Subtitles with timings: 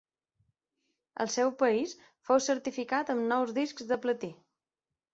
[1.25, 1.95] Al seu país
[2.31, 4.35] fou certificat amb nou discs de platí.